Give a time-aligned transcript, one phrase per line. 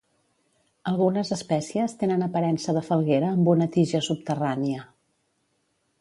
[0.91, 4.91] Algunes espècies tenen aparença de falguera amb una tija subterrània.